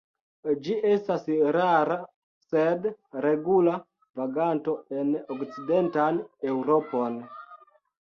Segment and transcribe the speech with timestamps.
[0.67, 1.27] Ĝi estas
[1.57, 1.97] rara
[2.47, 2.89] sed
[3.27, 3.77] regula
[4.23, 7.25] vaganto en okcidentan Eŭropon.